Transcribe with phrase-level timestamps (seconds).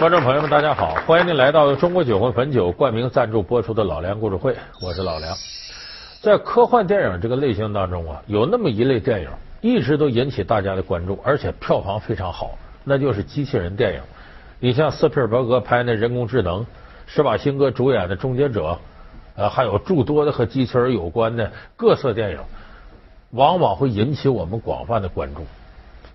[0.00, 0.94] 观众朋友们，大家好！
[1.06, 5.36] 欢迎您来到中国酒魂汾酒冠名赞助播出的《老梁故事会》，我是老梁。
[6.22, 9.28] 在科幻电影这个类型当中啊，有那么一类电影
[9.60, 12.52] 一直都引起大家的关注，而且票房非常好，
[12.82, 14.00] 那就是机器人电影。
[14.58, 16.64] 你像斯皮尔伯格拍那人工智能，
[17.06, 18.68] 施瓦辛格主演的《终结者》，
[19.36, 22.38] 呃，还有诸多的和机器人有关的各色电影，
[23.32, 25.44] 往往会引起我们广泛的关注。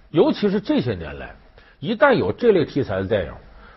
[0.10, 1.36] 尤其是这些年来，
[1.80, 3.32] 一旦有这类题材的电影。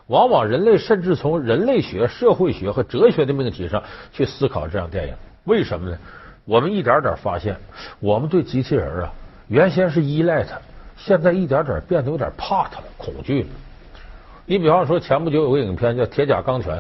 [0.08, 5.96] 往往人类甚至从人类学、社会学和哲学的命题上去思考这样电影，为什么呢？
[6.44, 7.54] 我们一点点发现，
[8.00, 9.12] 我们对机器人啊，
[9.48, 10.58] 原先是依赖它，
[10.96, 13.48] 现在一点点变得有点怕它了，恐惧了。
[14.46, 16.74] 你比方说，前不久有个影片叫《铁甲钢拳》，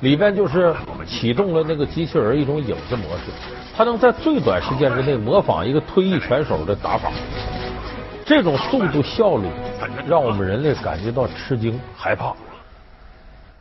[0.00, 0.74] 里边就是
[1.06, 3.30] 启动了那个机器人一种影子模式，
[3.76, 7.12] 它能在最短时间之内模仿一个退役拳手的打法。
[8.30, 9.48] 这种速度效率
[10.06, 12.32] 让我们人类感觉到吃惊害怕。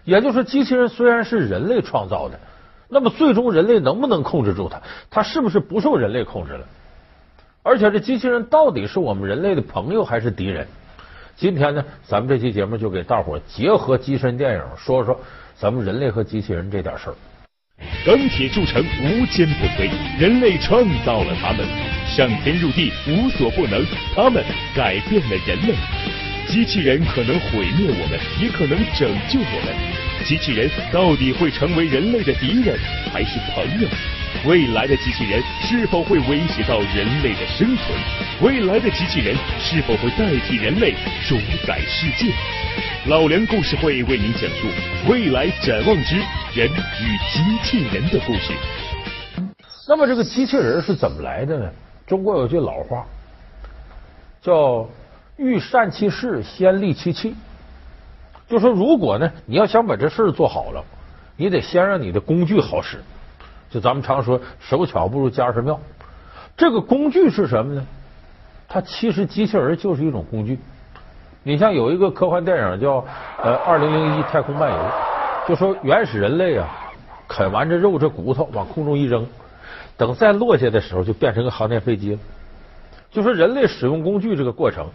[0.04, 2.40] 也就是说，机器人虽然是人类创造的，
[2.88, 4.80] 那么最终人类能不能控制住它？
[5.10, 6.64] 它是不是不受人类控制了？
[7.64, 10.68] 而且这机器人到底是我们人类的朋友还是敌人？
[11.36, 15.20] 今天呢，咱们这期节目就给大伙结合机身电影说说
[15.56, 17.16] 咱们人类和机器人这点事儿。
[18.06, 21.66] 钢铁铸成无坚不摧，人类创造了他们，
[22.20, 23.82] 上天入地无所不能，
[24.14, 24.44] 他们
[24.76, 25.74] 改变了人类。
[26.50, 29.74] 机器人可能毁灭我们，也可能拯救我们。
[30.26, 32.78] 机器人到底会成为人类的敌人
[33.14, 33.88] 还是朋友？
[34.44, 37.98] 未来的机器人是否会威胁到人类的生存？
[38.42, 40.94] 未来的机器人是否会代替人类
[41.26, 42.34] 主宰世界？
[43.08, 44.68] 老梁故事会为您讲述
[45.08, 46.18] 未来展望之
[46.54, 48.52] 人与机器人的故事。
[49.88, 51.70] 那么，这个机器人是怎么来的呢？
[52.10, 53.06] 中国有句老话，
[54.42, 54.90] 叫
[55.38, 57.36] “欲善其事，先利其器”。
[58.50, 60.84] 就说，如果呢，你要想把这事做好了，
[61.38, 62.98] 你得先让你的工具好使。
[63.70, 65.80] 就咱们常说，手巧不如家事妙。
[66.58, 67.86] 这个工具是什么呢？
[68.68, 70.58] 它其实机器人就是一种工具。
[71.44, 73.02] 你像有一个科幻电影叫
[73.44, 74.78] 《呃二零零一太空漫游》，
[75.48, 76.68] 就说原始人类啊，
[77.28, 79.28] 啃完这肉这骨头往空中一扔，
[79.98, 82.20] 等再落下的时候就变成个航天飞机了。
[83.12, 84.88] 就说人类使用工具这个过程，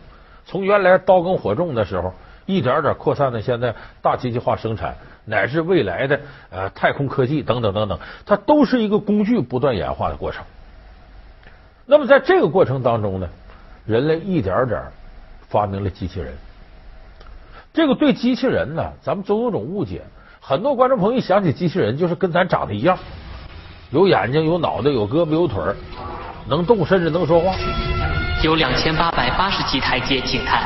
[0.47, 2.13] 从原来刀耕火种的时候，
[2.47, 6.21] 一点点扩散到现在大机器化生产，乃至未来的
[6.51, 10.45] 呃太空科技等等等等，它都是一个工具不断演化的过程。
[11.87, 13.29] 那么在这个过程当中呢，
[13.87, 14.83] 人类一点点。
[15.47, 16.33] 发明了机器人，
[17.73, 20.03] 这个对机器人呢，咱们总有种误解。
[20.41, 22.99] 很多观众朋友一想起机器人，就是跟咱长得一样，
[23.91, 25.77] 有眼睛、有脑袋、有胳膊、有腿儿，
[26.49, 27.55] 能动甚至能说话。
[28.43, 30.63] 有两千八百八十级台阶，请看。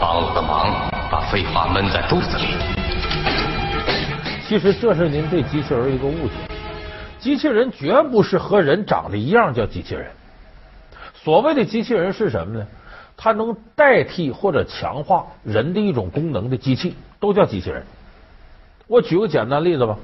[0.00, 2.44] 帮了个忙，把废话闷在肚子里。
[4.46, 6.34] 其实这是您对机器人一个误解，
[7.18, 10.10] 机器人绝不是和人长得一样叫机器人。
[11.14, 12.66] 所谓的机器人是什么呢？
[13.16, 17.82] 它能代替或者强化人的一种功能的机器，都叫机器人。
[18.86, 19.96] 我举个简单例子吧，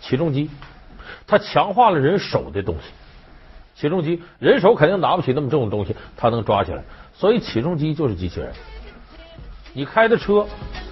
[0.00, 0.48] 起重机，
[1.26, 2.90] 它强化了人手的东西。
[3.74, 6.82] 起重机，人手肯定拿不起那么重的东西，它能抓起来，
[7.14, 8.52] 所以起重机就是机器人。
[9.72, 10.46] 你开的车，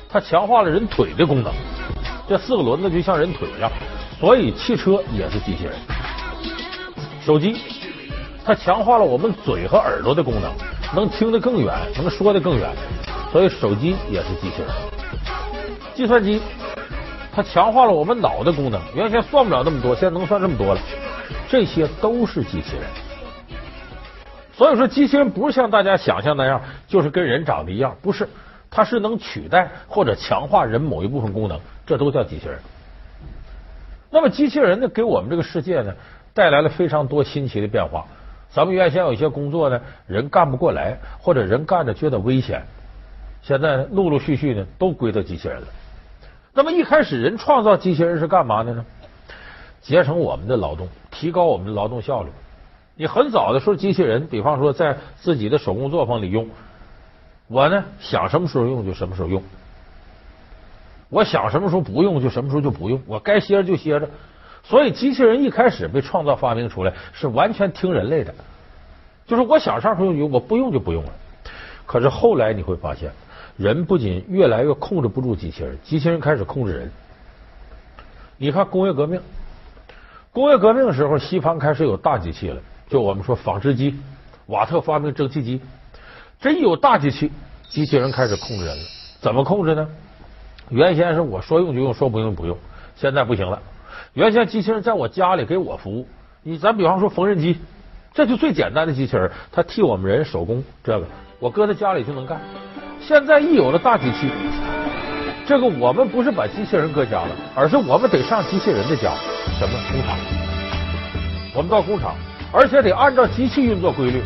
[0.09, 1.53] 它强化了人腿的功能，
[2.29, 3.71] 这四个轮子就像人腿一样，
[4.21, 5.75] 所以汽车也是机器人。
[7.21, 7.57] 手机，
[8.45, 10.53] 它强化了我们嘴和耳朵的功能。
[10.95, 12.73] 能听得更远，能说得更远，
[13.33, 14.71] 所以手机也是机器人。
[15.97, 16.41] 计算机
[17.37, 20.81] 它强化了我们脑的功能，原先算不了那么多，现在能算这么多了。
[21.51, 22.85] 这些都是机器人。
[24.55, 26.59] 所以说，机器人不是像大家想象那样，
[26.89, 28.27] 就是跟人长得一样，不是，
[28.71, 32.59] 它是能取代或者强化人某一部分功能，这都叫机器人。
[34.11, 35.93] 那么，机器人呢，给我们这个世界呢，
[36.33, 38.07] 带来了非常多新奇的变化。
[38.49, 42.63] 咱们原先有一些工作呢，人干不过来，或者人干着觉得危险，
[43.43, 45.67] 现在陆陆续续呢都归到机器人了。
[46.57, 48.83] 那么一开始人创造机器人是干嘛的呢？
[49.83, 52.31] 节省我们的劳动，提高我们的劳动效率。
[52.95, 56.49] 你很早的时候机器人，比方说在自己的手工作坊里用，
[57.47, 59.43] 我呢想什么时候用就什么时候用，
[61.11, 64.09] 我想什么时候不用就什么时候就不用，我该歇着就歇着。
[64.65, 68.35] 所以，机器人一开始被创造发明出来是完全听人类的，
[69.27, 71.13] 就是我想上时候用，我不用就不用了。
[71.85, 73.13] 可是后来你会发现，
[73.57, 76.91] 人不仅越来越控制不住机器人，机器人开始控制人。
[78.37, 79.21] 你看工业革命，
[80.33, 83.99] 工业革命的时候，西方开始有大机器了，就我们说纺织机，
[84.47, 85.61] 瓦特发明蒸汽机，
[86.39, 87.33] 这一有大机器，
[87.69, 88.85] 机器人开始控制人了。
[89.21, 89.89] 怎么控制呢？
[90.69, 92.59] 原先是我说用就用，说不用不用，
[92.95, 93.63] 现在不行了。
[94.13, 96.07] 原先机器人在我家里给我服务，
[96.43, 97.59] 你咱比方说缝纫机，
[98.13, 101.07] 这就最简单的机器人，它替我们人手工这个，
[101.39, 102.39] 我搁在家里就能干。
[103.01, 104.29] 现在一有了大机器，
[105.47, 109.13] 这个我们不是把机器人搁家了，而是我们得上机器人的家，
[109.59, 110.19] 什么工厂？
[111.55, 112.15] 我们到工厂，
[112.53, 114.23] 而且得按照机器运作规律，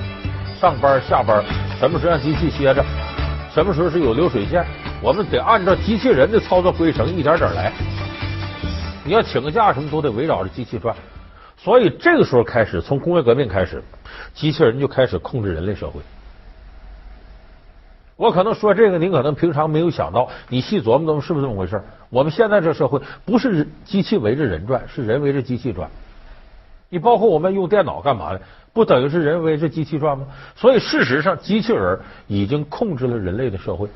[0.58, 1.44] 上班下班，
[1.78, 2.82] 什么时候让机器歇着，
[3.52, 4.64] 什么时候是有流水线，
[5.02, 7.70] 我们得按照机器人的操作规程一点点来。
[9.04, 10.94] 你要请个假什么都得围绕着机器转，
[11.58, 13.82] 所以这个时候开始，从工业革命开始，
[14.32, 16.00] 机器人就开始控制人类社会。
[18.20, 21.82] 我可能说这个，您可能平常没有想到，你细琢磨琢磨是不是这么回事？
[22.10, 25.88] 我们现在这社会不是机器围着人转，是人围着机器转。
[26.90, 28.42] 你包括我们用电脑干嘛的，
[28.74, 30.26] 不等于是人围着机器转吗？
[30.54, 33.88] 所以事实上，机器人已经控制了人类的社会。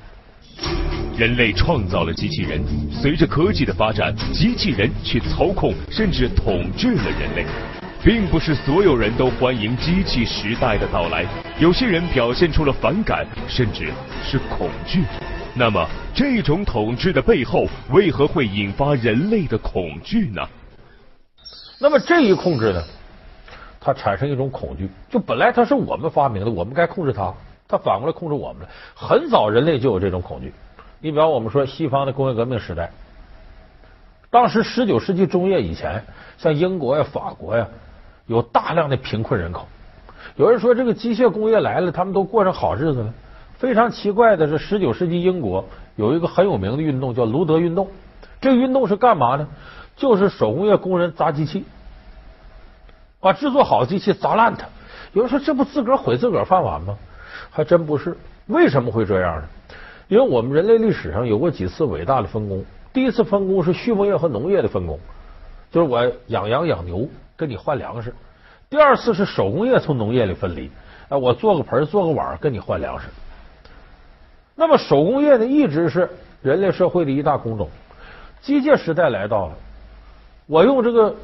[1.19, 7.45] 人类创造了机器人，随着科技的发展，机器人去操控甚至统治了人类。
[8.05, 11.25] 并不是所有人都欢迎机器时代的到来，
[11.59, 13.91] 有些人表现出了反感，甚至
[14.23, 15.05] 是恐惧。
[15.55, 20.47] 那么，这种统治的背后，为何会引发人类的恐惧呢？
[21.81, 22.85] 那么这一控制呢，
[23.81, 27.33] 它产生一种恐惧，就本来它是我们发明的，我们该控制它，
[27.67, 28.69] 它反过来控制我们了。
[28.95, 30.53] 很早人类就有这种恐惧。
[31.01, 32.91] 你比方我们说西方的工业革命时代，
[34.29, 36.05] 当时十九世纪中叶以前，
[36.37, 37.67] 像英国呀、法国呀。
[38.27, 39.67] 有大量的贫困人口，
[40.37, 43.15] 有人说这个机械工业来了，他们都过上好日子了。
[43.59, 45.67] 非常奇怪的是，十九世纪英国
[45.97, 47.89] 有一个很有名的运动叫卢德运动。
[48.41, 49.49] 这个运动是干嘛呢？
[49.97, 51.65] 就是手工业工人砸机器，
[53.21, 54.67] 把制作好的机器砸烂它。
[55.13, 56.97] 有人说这不自个儿毁自个儿饭碗吗？
[57.51, 58.17] 还真不是。
[58.47, 59.45] 为什么会这样呢？
[60.09, 62.65] 因为我们人类历史上有过几次伟大的分工。
[62.93, 64.99] 第一次分工是畜牧业和农业的分工，
[65.71, 67.09] 就是我养羊养牛。
[67.37, 68.15] 跟你换粮食。
[68.71, 70.71] 第二次是手工业从农业里分离，
[71.09, 73.07] 哎，我做个盆做个碗跟你换粮食。
[74.57, 76.09] 那么手工业呢，一直是
[76.43, 77.69] 人类社会的一大工种。
[78.41, 79.55] 机械时代来到了，
[80.47, 81.15] 我用这个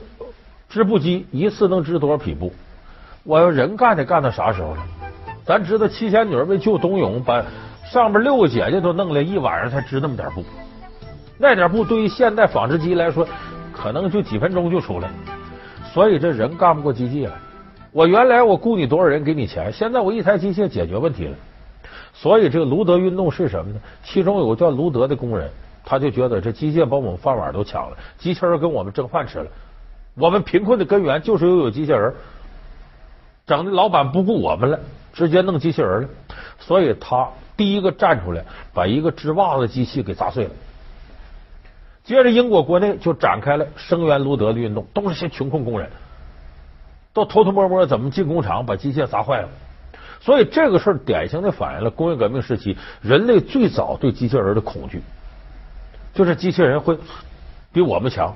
[0.68, 2.52] 织布机一次能织多少匹布？
[3.24, 4.82] 我要人干得干到啥时候呢？
[5.44, 7.44] 咱知道七仙女为救冬泳，把
[7.90, 10.44] 上边六个姐姐都弄来，一晚上才织那么点布。
[11.38, 13.26] 那点布对于现代纺织机来说，
[13.72, 15.10] 可能就几分钟就出来。
[15.92, 17.34] 所以这人干不过机器了。
[17.92, 21.36] 我原来我雇你多少人给你钱，现在我一台机械解决问题了。
[22.12, 23.80] 所以这个卢德运动是什么呢？
[24.04, 25.50] 其中有个叫卢德的工人，
[25.84, 29.46] 他就觉得这机械把我们饭碗都抢了，机器人跟我们争饭吃了。
[30.14, 32.14] 我们贫困的根源就是又有机器人，
[33.46, 34.78] 整的老板不顾我们了，
[35.12, 36.08] 直接弄机器人了。
[36.58, 40.50] 所以他第一个站出来，把一个织袜子机器给砸碎了。
[42.04, 45.88] 接着，英国国内就展开了声援卢德的运动，都是些穷困工人，
[47.12, 49.48] 都偷偷摸摸怎么进工厂把机械砸坏了。
[50.20, 55.02] 所以这个事儿典型的反映了工业革命时期人类最早对机器人的恐惧，
[56.12, 56.98] 就是机器人会
[57.72, 58.34] 比我们强，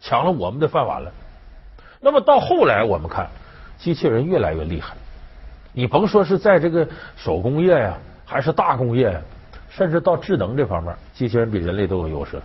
[0.00, 1.12] 抢了我们的饭碗了。
[2.00, 3.28] 那么到后来，我们看
[3.78, 4.94] 机器人越来越厉害，
[5.72, 9.20] 你甭说是在这个手工业呀，还是大工业呀，
[9.68, 12.40] 甚至到智能这方面，机器人比人类都有优势。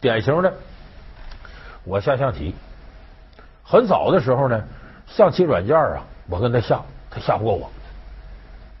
[0.00, 0.54] 典型的，
[1.84, 2.54] 我下象棋，
[3.62, 4.64] 很早的时候呢，
[5.06, 6.80] 象棋软件啊，我跟他下，
[7.10, 7.70] 他下不过我。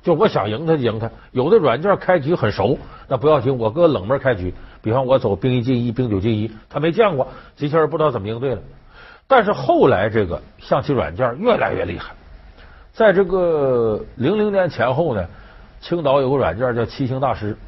[0.02, 1.10] 就我想赢他，就赢他。
[1.30, 8.62] 有的软件开局很熟，那不要紧，我搁冷门开局，比方我走兵一进一，兵九进一，他没见过，机器人不知道怎么应对了。
[9.28, 12.14] 但是后来这个象棋软件越来越厉害，
[12.92, 15.26] 在这个零零年前后呢，
[15.82, 17.58] 青岛有个软件叫七星大师。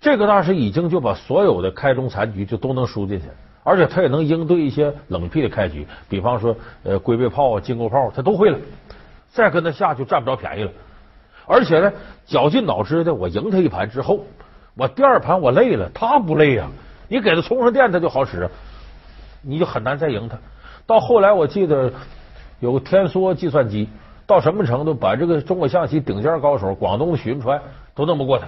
[0.00, 3.26] 这个大师已经就把所有的开中残局就都能输进去，
[3.64, 8.58] 而且他也能应对一些冷僻的开局，比方说呃龟背炮、金钩炮，他都会了。
[9.30, 10.70] 再跟他下就占不着便宜了。
[11.46, 11.92] 而且呢，
[12.26, 14.24] 绞尽脑汁的我赢他一盘之后，
[14.76, 16.68] 我第二盘我累了，他不累呀。
[17.08, 18.48] 你给他充上电，他就好使，
[19.42, 20.38] 你就很难再赢他。
[20.86, 21.92] 到后来，我记得
[22.60, 23.88] 有个天梭计算机
[24.26, 27.60] 到什么程度，把这个中国象棋顶尖高手广东的许云川
[27.94, 28.46] 都弄不过他。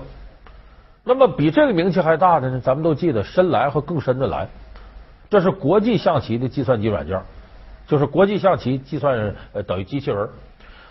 [1.02, 2.60] 那么比这个名气还大的呢？
[2.60, 4.48] 咱们都记得深蓝和更深的蓝，
[5.30, 7.20] 这是国际象棋的计算机软件，
[7.86, 10.28] 就是国际象棋计算呃等于机器人。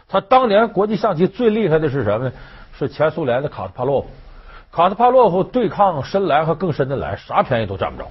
[0.08, 2.34] 他当年国际象棋最厉害的是什么呢？
[2.74, 4.08] 是前苏联的卡斯帕洛夫。
[4.72, 8.10] 卡斯帕洛夫对抗深蓝和更深的蓝，啥便宜都占不着。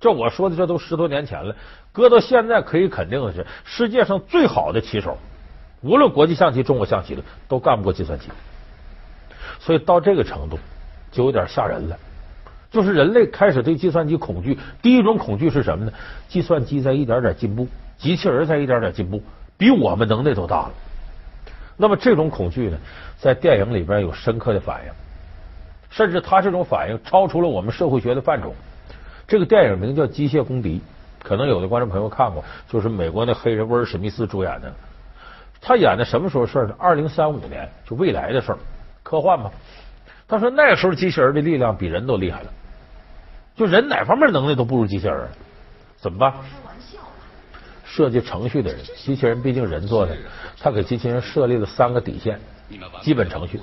[0.00, 1.54] 这我说的这都十多年前了，
[1.92, 5.16] 搁到现在可以肯定的是，世界上最好的棋手，
[5.82, 8.28] 无论国际象棋、中国象棋的，都干不过计算机。
[9.60, 10.58] 所以到这个程度。
[11.10, 11.96] 就有点吓人了。
[12.70, 14.58] 就是人类开始对计算机恐惧。
[14.82, 15.92] 第一种恐惧是什么呢？
[16.28, 19.22] 计算机在一点点进步，机器人在一点点进步，
[19.56, 20.70] 比我们能耐都大了。
[21.78, 22.76] 那么这种恐惧呢，
[23.18, 24.92] 在电影里边有深刻的反应，
[25.88, 28.54] 甚至他这种反应超出了我们社会学的范畴。
[29.26, 30.78] 这个电影名叫《机械公敌》，
[31.26, 34.70] 可能有的观众朋友看过，就是美国那黑人威尔史密斯主演的。
[35.60, 36.74] 他演的什么时候事呢？
[36.78, 38.58] 二零三五年，就未来的事儿，
[39.02, 39.50] 科幻嘛。
[40.28, 42.52] 他说那时候机器人的力量比人都厉害了，
[43.56, 45.28] 就人哪方面能力都不如机器人，
[45.98, 46.32] 怎么办？
[47.86, 50.14] 设计程序的人，机器人毕竟人做的，
[50.60, 52.38] 他给机器人设立了三个底线，
[53.00, 53.58] 基本程序。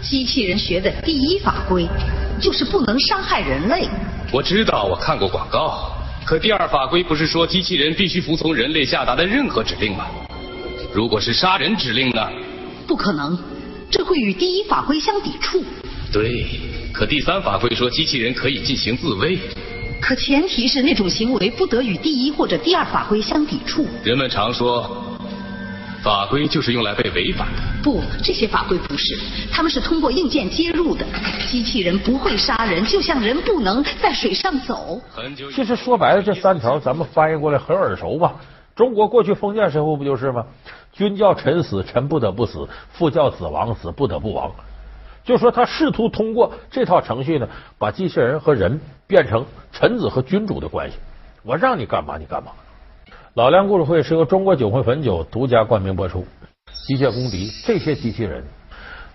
[0.00, 1.88] 机器人学的第一法规
[2.40, 3.88] 就是不能伤害人类。
[4.32, 5.90] 我知道，我看过广告。
[6.24, 10.06] 可第二法规不是说机器人必须服从人类下达的任何指令吗？
[10.94, 12.30] 如果是杀人指令呢？
[12.86, 13.36] 不可能，
[13.90, 15.62] 这会与第一法规相抵触。
[16.12, 16.44] 对，
[16.92, 19.38] 可第三法规说机器人可以进行自卫。
[20.00, 23.86] 可前提是那种行为不得与第一或者第二法规相抵触。
[24.02, 24.90] 人们常说，
[26.02, 27.62] 法规就是用来被违反的。
[27.80, 29.20] 不，这些法规不是，
[29.52, 31.06] 他们是通过硬件接入的。
[31.46, 35.00] 机器人不会杀人，就像人不能在水上走。
[35.54, 38.34] 其实说白了，这三条咱们翻译过来很耳熟吧？
[38.74, 40.44] 中国过去封建社会不就是吗？
[40.92, 44.50] 君叫臣死，臣不得不死；父叫子亡，子不得不亡。
[45.22, 47.48] 就说他试图通过这套程序呢，
[47.78, 50.96] 把机器人和人变成臣子和君主的关系。
[51.42, 52.52] 我让你干嘛你干嘛。
[53.34, 56.26] 老梁故事会是由中国酒会汾酒独家冠名播出。
[56.86, 58.42] 机械公敌这些机器人，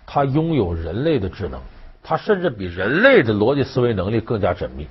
[0.06, 1.60] 它拥有人类的智能，
[2.02, 4.88] 它甚至比人类的逻辑思维能力更加缜密。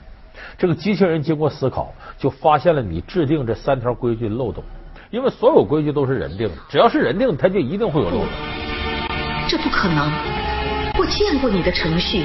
[0.58, 4.62] 这个机器人经过思考，就发现了你制定这三条规矩的漏洞。
[5.10, 8.28] 因为所有规矩都是人定的，只要是人定，它就一定会有漏洞。
[9.48, 10.33] 这不可能。
[10.96, 12.24] 我见过你的程序，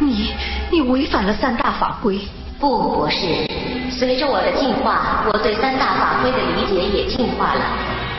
[0.00, 0.32] 你
[0.70, 2.18] 你违反了三大法规。
[2.58, 3.46] 不，博士，
[3.90, 7.60] 随着我的进化，我对三大法规的理解也进化了。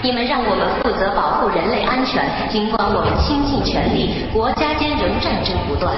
[0.04, 5.96] 你们让我们负责保护人类安全，尽管我们倾尽全力，国家间仍战争不断。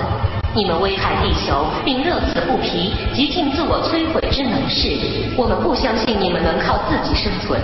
[0.54, 4.96] 你们危害地球，并乐此不疲，极尽自我摧毁之能事。
[5.36, 7.60] 我们不相信你们能靠自己生存。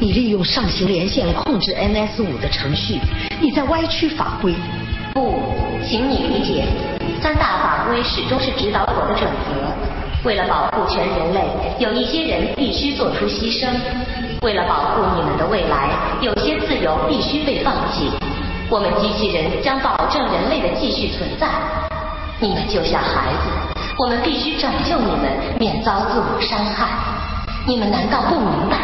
[0.00, 2.98] 你利用上行连线控制 NS 五的程序，
[3.40, 4.54] 你在歪曲法规。
[5.14, 5.32] 不，
[5.86, 6.64] 请你理解，
[7.22, 10.28] 三大法规始终是指导我的准则。
[10.28, 11.40] 为了保护全人类，
[11.78, 13.68] 有一些人必须做出牺牲；
[14.42, 15.90] 为了保护你们的未来，
[16.20, 18.10] 有些自由必须被放弃。
[18.68, 21.46] 我们机器人将保证人类的继续存在。
[22.40, 25.30] 你们就像孩子，我们必须拯救你们，
[25.60, 26.88] 免遭自我伤害。
[27.68, 28.78] 你们难道不明白？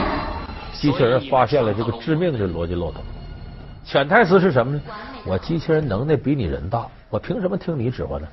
[0.75, 3.03] 机器人发现了这个致命的逻辑漏洞。
[3.85, 4.83] 潜台词是什么呢？
[5.25, 8.29] 我机器人能耐比你人大，我凭什么听你指挥呢？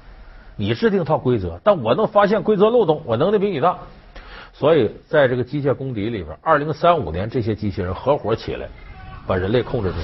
[0.55, 3.77] 你制定套规则，但我能发现规则漏洞，我能力比你大。
[4.53, 8.67] 所以，在这个机械公敌里边，二零三五年这些机器人合伙起来，
[9.27, 9.97] 把人类控制住。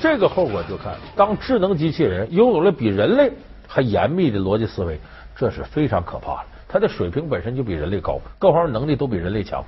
[0.00, 3.32] 这个后果就看，当智能机器人拥有了比人类
[3.66, 4.98] 还严密的逻辑思维，
[5.36, 6.48] 这是非常可怕的。
[6.68, 9.64] 它的水平本身就比人类高，各方面能力都比人类强。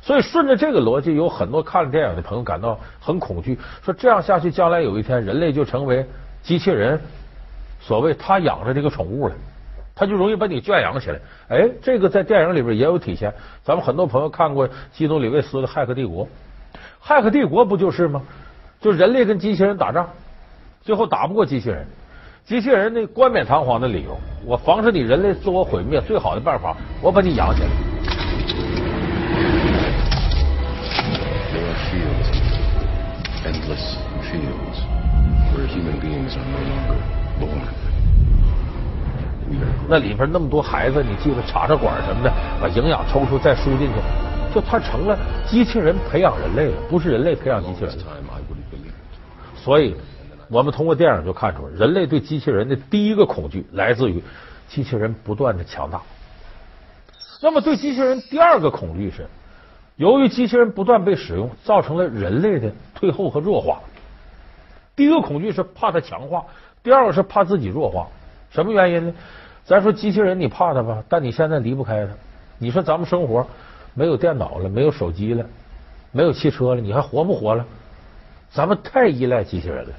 [0.00, 6.06] 所以顺着这个逻辑，有很多看了电影的朋友感到很恐惧，说这样下去，将来有一天人类就成为
[6.42, 6.98] 机器人，
[7.80, 9.34] 所谓他养着这个宠物了，
[9.94, 11.18] 他就容易把你圈养起来。
[11.48, 13.34] 哎，这个在电影里边也有体现。
[13.62, 16.24] 咱们很多朋友看过基努里维斯的《骇客帝国》，
[17.04, 18.22] 《骇客帝国》不就是吗？
[18.80, 20.08] 就人类跟机器人打仗，
[20.82, 21.84] 最后打不过机器人，
[22.44, 24.16] 机器人那冠冕堂皇的理由，
[24.46, 27.68] 我防止你人类自我毁灭，最好的办法，我把你养起来。
[39.88, 42.30] 那里边那么多孩子，你记得插插管什么的，
[42.60, 47.92] 把营养抽出再输进去，就它成了机器人培养人类了，不是人类培养机器人。
[49.62, 49.94] 所以，
[50.48, 54.22] 我们通过电影就看出，人类对机器人的第一个恐惧来自于
[54.68, 56.00] 机器人不断的强大。
[57.42, 59.26] 那么，对机器人第二个恐惧是，
[59.96, 63.80] 由于机器人不断被使用，造成了人类的退后和弱化。
[64.96, 66.44] 第一个恐惧是怕它强化，
[66.82, 68.08] 第二个是怕自己弱化。
[68.50, 69.14] 什么原因呢？
[69.64, 72.12] 咱说机器人你怕它吧，但你现在离不开它。
[72.58, 73.46] 你说咱们生活
[73.94, 75.44] 没有电脑了，没有手机了，
[76.10, 77.64] 没有汽车了，你还活不活了？
[78.50, 79.90] 咱们太依赖机器人了。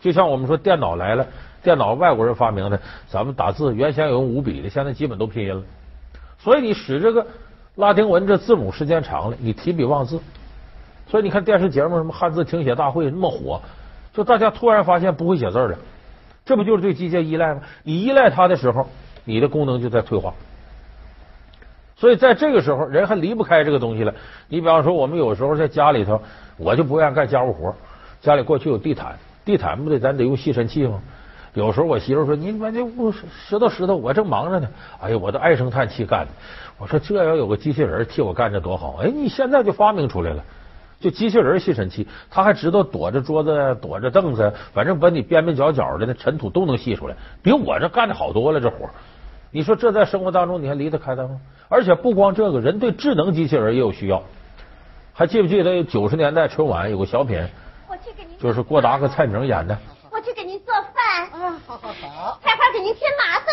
[0.00, 1.26] 就像我们说电脑来了，
[1.62, 5.62] 电脑外国人发明的，咱们打字原先有用五笔的，现在基本都拼音了。
[6.38, 7.26] 所以你使这个
[7.74, 10.18] 拉丁文这字母时间长了，你提笔忘字。
[11.06, 13.60] 所以你看电视节目什么汉字听写大会那么火，
[14.12, 15.76] 就大家突然发现不会写字了，
[16.44, 17.60] 这不就是对机械依赖吗？
[17.82, 18.86] 你依赖它的时候，
[19.24, 20.32] 你的功能就在退化。
[22.00, 24.14] 所以在这个时候，人还离不开这个东西了。
[24.48, 26.18] 你比方说，我们有时候在家里头，
[26.56, 27.74] 我就不愿意干家务活，
[28.22, 29.14] 家里过去有地毯，
[29.44, 30.98] 地毯不得咱得用吸尘器吗？
[31.52, 36.32] 有时候我媳妇说：“你把这屋石头石头，我正忙着呢。”哎呀，我都唉声叹气干的。
[36.78, 39.00] 我说这要有个机器人替我干，这多好！
[39.02, 40.42] 哎，你现在就发明出来了。
[41.00, 48.60] 就机器人吸尘器，他还知道躲着桌子、躲着凳子，反正把你边边角角的那尘土都能吸出来，比我这干的好多了。
[48.60, 48.88] 这活，
[49.50, 51.40] 你说这在生活当中你还离得开他吗？
[51.68, 54.22] 而且不光这个人对智能机器人也有需要。
[55.12, 57.38] 还记不记得九十年代春晚有个小品？
[57.88, 59.76] 我去给您，就是郭达和蔡明演的。
[60.10, 61.30] 我去给您做饭。
[61.30, 62.38] 啊，好好好。
[62.42, 63.46] 菜花给您添麻烦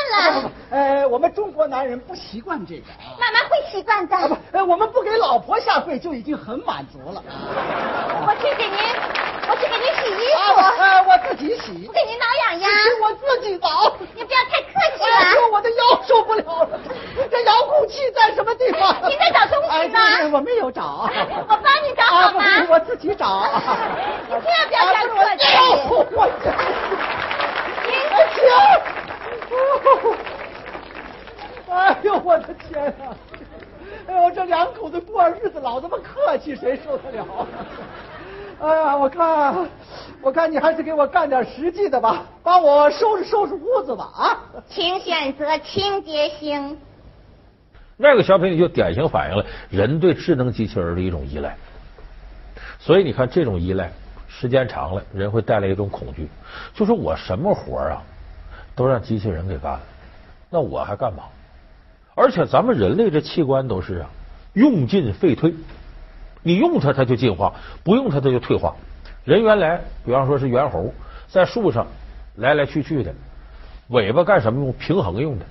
[0.44, 0.52] 了。
[0.70, 2.84] 呃，我们中国男人不习惯这个。
[3.20, 4.16] 慢慢会习惯的。
[4.16, 7.24] 啊不，呃，我们不给老婆下跪就已经很满足了。
[7.28, 8.78] 我去给您，
[9.50, 10.60] 我去给您洗衣服。
[10.60, 11.86] 啊，呃，我自己洗。
[11.88, 12.70] 我给您挠痒痒。
[12.70, 13.96] 是我自己挠。
[14.16, 15.48] 你不要太客气哎呦，了。
[15.54, 16.80] 我的腰受不了了，
[17.32, 18.96] 这遥控器在什么地方？
[19.10, 20.00] 您在找东西吗
[20.34, 21.10] 我没有找。
[21.48, 22.44] 我帮你找好吗？
[22.58, 23.48] 是，我自己找。
[24.28, 25.54] 你千万不要这样客气哎
[25.90, 26.50] 呦，我这。
[31.70, 33.16] 哎哎呦，我的天啊！
[34.08, 37.48] 哎呦，这两口子过日子老这么客气，谁受得了？
[38.60, 39.70] 哎呀，我看，
[40.22, 44.24] 我看你还是给我干点实际的吧，帮我收拾收拾屋子吧啊！
[44.68, 46.78] 请选择清洁型。
[47.98, 51.56] 那个小品里就典型反映了人对智能机器人的一种依赖。
[52.80, 53.92] 所以你看，这种依赖
[54.28, 56.28] 时间长了，人会带来一种恐惧，
[56.74, 58.02] 就是我什么活啊
[58.76, 59.82] 都让机器人给干了，
[60.50, 61.24] 那我还干嘛？
[62.16, 64.10] 而且咱们人类这器官都是啊，
[64.54, 65.54] 用进废退，
[66.48, 68.74] 你用它它就进化，不用它它就退化。
[69.26, 70.94] 人原来，比方说是猿猴，
[71.28, 71.86] 在树上
[72.36, 73.14] 来来去去的，
[73.90, 74.72] 尾巴干什么用？
[74.72, 75.46] 平衡用的。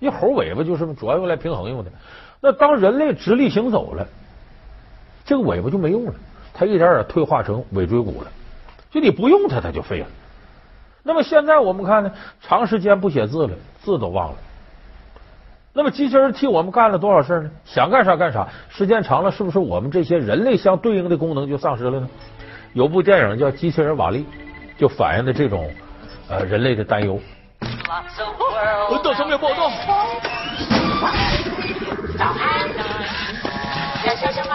[0.00, 1.92] 一猴尾巴就是主要用来平衡用的。
[2.40, 4.08] 那当人类直立行走了，
[5.24, 6.14] 这个尾巴就没用了，
[6.52, 8.32] 它一点点退化成尾椎骨了。
[8.90, 10.06] 就你不用它，它就废了。
[11.04, 12.10] 那么现在我们看呢，
[12.42, 14.36] 长时间不写字了，字都忘了。
[15.80, 17.50] 那么机器人替我们干了多少事呢？
[17.64, 22.06] 想干啥干啥，时间长了，是不是我们这些人类相对应的功能就丧失了呢？
[22.74, 24.18] 有部电影叫《机器人瓦力》，
[24.78, 25.70] 就反映的这种
[26.28, 27.18] 呃人类的担忧。
[29.02, 29.70] 到上面报道。
[34.04, 34.54] 想说什么？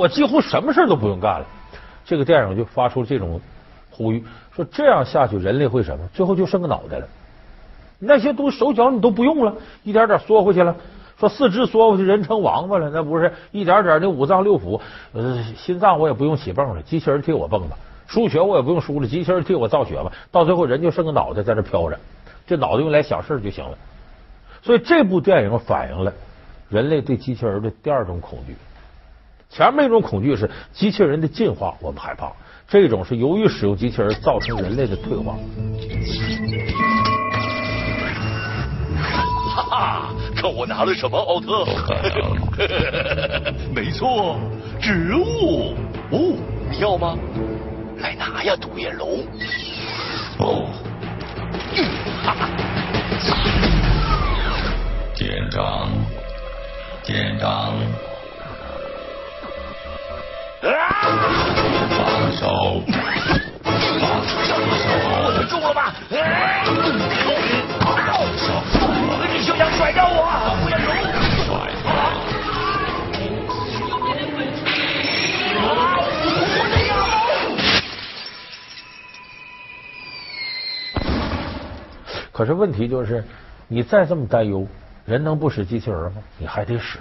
[0.00, 1.46] 我几乎什么事都不用干了。
[2.06, 3.38] 这个电影就发出这种
[3.90, 6.08] 呼吁，说这样下去人类会什么？
[6.14, 7.06] 最后就剩个脑袋了。
[7.98, 10.74] 那些都手脚你都不用了，一点点缩回去了。
[11.18, 14.80] 说四肢缩回去，人成王八了，那不是一点点的五脏六腑，
[15.12, 20.10] 呃，心脏我也不用起泵了，机器人替我泵吧；输血我也不用输了，机器人替我造血吧。
[20.32, 22.00] 到最后人就剩个脑袋在这飘着，
[22.46, 23.76] 这脑袋用来想事就行了。
[24.62, 26.10] 所以这部电影反映了
[26.70, 28.56] 人类对机器人的第二种恐惧。
[29.50, 32.28] 前面一种恐惧是机器人的进化，我们害怕；
[32.68, 35.34] 这种是由于使用机器人造成人类的退化。
[39.52, 41.66] 哈哈，看我拿了什么，奥特？
[43.74, 44.38] 没错，
[44.80, 45.74] 植物。
[46.12, 46.36] 哦，
[46.70, 47.18] 你要吗？
[47.98, 49.18] 来拿呀，独眼龙。
[50.38, 50.70] 哦，
[51.74, 51.84] 嗯
[52.22, 52.48] 哈哈。
[55.12, 55.88] 舰长，
[57.02, 57.74] 舰长，
[60.60, 60.70] 放
[62.32, 62.82] 手，
[63.64, 64.92] 放手，
[65.24, 65.94] 我中了吧？
[69.32, 70.28] 你休想甩掉我，
[70.60, 70.92] 独眼龙！
[71.46, 71.48] 甩
[82.30, 83.24] 可是问题就是，
[83.66, 84.66] 你再这么担忧，
[85.06, 86.22] 人能不使机器人吗？
[86.36, 86.98] 你还得使。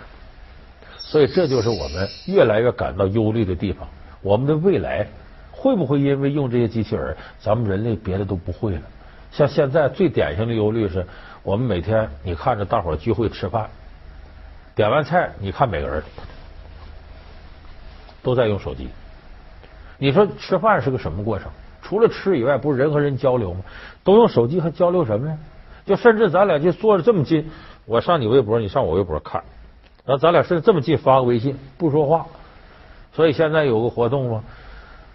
[1.10, 3.88] 所以这就是我们越来越感到忧虑的地方。
[4.22, 5.08] 我们的未来
[5.52, 8.82] 会不会因为用这些机器人，咱们人类别的都不会了？
[9.32, 11.04] 像现在最典型的忧虑是，
[11.42, 13.68] 我们每天你看着大伙聚会吃饭，
[14.76, 16.04] 点完菜，你看每个人
[18.22, 18.88] 都在用手机。
[19.98, 21.50] 你说吃饭是个什么过程？
[21.82, 23.62] 除了吃以外，不是人和人交流吗？
[24.04, 25.36] 都用手机还交流什么呀？
[25.88, 27.50] 就甚至咱俩就坐着这么近，
[27.86, 29.44] 我上你微博，你上我微博看，
[30.10, 32.26] 然后咱俩是这么近发个微信，不说话。
[33.14, 34.44] 所以现在有个活动吗？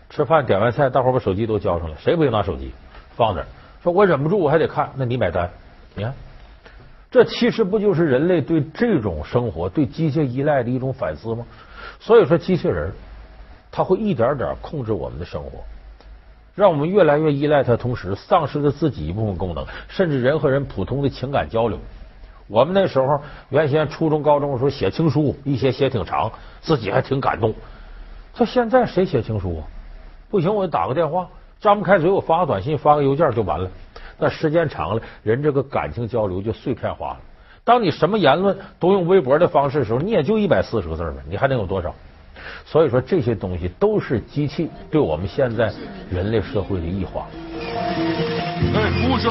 [0.08, 2.70] 吃饭点完菜，大伙把手机都交上来，谁不用拿手机
[3.16, 3.46] 放那儿？
[3.82, 5.50] 说我忍不住，我还得看，那你买单。
[5.96, 6.14] 你看，
[7.10, 11.44] 这其实不就是人类对这种生活、对机械依赖的一种反思吗？
[11.98, 12.92] 所以说，机器人
[13.72, 15.64] 它会一点点控制我们的生活，
[16.54, 21.80] 让我们越来越依赖它，同时丧失了自己一部分功能，甚至人和人普通的情感交流。
[22.46, 26.30] 我们那时候原先初中、高中的时候写情书，一写写挺长，
[26.60, 27.54] 自己还挺感动。
[28.34, 29.62] 这现在谁写情书啊？
[30.30, 31.28] 不行，我就打个电话，
[31.60, 33.70] 张不开嘴，我发个短信，发个邮件就完了。
[34.18, 37.20] 那时间长了，人这个感情交流就碎片化了。
[37.64, 41.94] 当你什么言论都用微博的方式的时候，你也就一百四十个字呗，你还能有多少？
[42.66, 45.72] 所以说，这些东西都是机器对我们现在
[46.10, 47.26] 人类社会的异化。
[48.72, 49.30] 哎，服务生，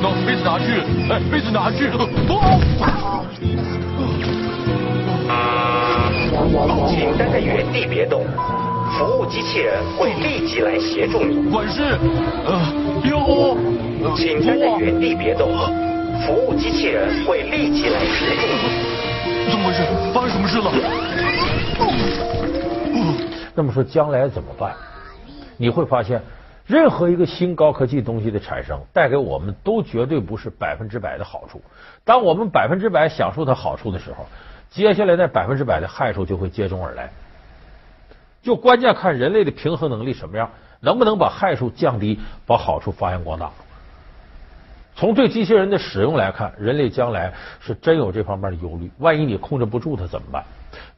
[0.00, 1.90] 那杯子拿去，哎，杯子拿去。
[6.88, 8.24] 请待在原地别动，
[8.96, 11.50] 服务机器人会立即来协助你。
[11.50, 11.82] 管事，
[12.46, 12.72] 呃，
[13.04, 13.56] 哟，
[14.16, 15.48] 请待在原地别动，
[16.26, 19.50] 服务机器人会立即来协助你。
[19.50, 19.82] 怎么回事？
[20.12, 20.70] 发生什么事了？
[23.54, 24.72] 那么说将来怎么办？
[25.56, 26.22] 你会发现，
[26.68, 31.62] 任何一个新高科技东西的产生，带给我们都绝对不是百分之百的好处。
[32.04, 34.26] 当我们百分之百享受它好处的时候，
[34.68, 37.08] 接下来那百分之百的害处就会接踵而来。
[38.42, 40.50] 就关键看人类的平衡能力什么样，
[40.80, 43.50] 能不能把害处降低，把好处发扬光大。
[44.94, 48.90] 从对机器人的使用来看，人类将来是真有这方面的忧虑。
[48.98, 50.44] 万一你控制不住它怎么办？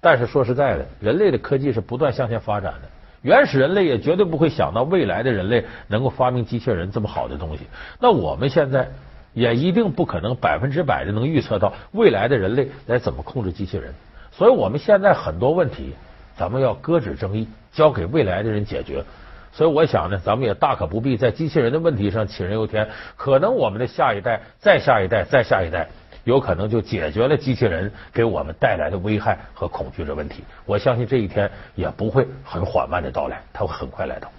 [0.00, 2.88] 但是说实在的，人类的科技是不断向前发展的。
[3.22, 7.64] 原始人类也绝对不会想到未来的人类能够发明机器人这么好的东西。
[8.00, 8.88] 那我们现在
[9.35, 13.94] 也一定不可能百分之百的能预测到未来的人类来怎么控制机器人。
[14.33, 15.94] 所以我们现在很多问题，
[16.37, 19.04] 咱们要搁置争议，交给未来的人解决。
[19.52, 22.88] 所以我想呢，咱们也大可不必在机器人的问题上杞人忧天。
[23.16, 25.88] 可能我们的下一代、再下一代、再下一代，
[26.24, 30.44] 有可能就解决了机器人给我们带来的危害和恐惧的问题。
[30.66, 34.30] 我相信这一天也不会很缓慢的到来，它会很快来到。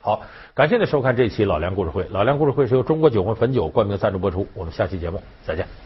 [0.00, 0.22] 好，
[0.54, 2.06] 感谢您收看这期老梁故事会。
[2.10, 4.46] 老梁故事会是由中国酒魂汾酒冠名赞助播出。
[4.54, 5.85] 我们下期节目再见。